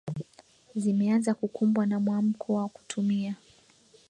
zimeanza 0.75 1.33
kukumbwa 1.33 1.85
na 1.85 1.99
mwamko 1.99 2.53
wa 2.53 2.67
kutumia 2.69 3.35